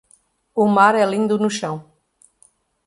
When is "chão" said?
1.59-1.75